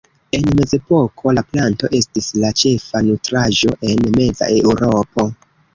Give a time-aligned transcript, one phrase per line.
[0.35, 5.33] En mezepoko la planto estis la ĉefa nutraĵo en meza Eŭropo.